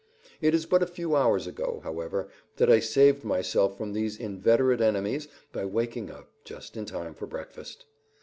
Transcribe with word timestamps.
It 0.41 0.55
is 0.55 0.65
but 0.65 0.81
a 0.81 0.87
few 0.87 1.15
hours 1.15 1.45
ago, 1.45 1.79
however, 1.83 2.27
that 2.57 2.71
I 2.71 2.79
saved 2.79 3.23
myself 3.23 3.77
from 3.77 3.93
these 3.93 4.17
inveterate 4.17 4.81
enemies 4.81 5.27
by 5.53 5.63
waking 5.65 6.09
up 6.09 6.31
just 6.43 6.75
in 6.75 6.85
time 6.85 7.13
for 7.13 7.27
breakfast. 7.27 7.85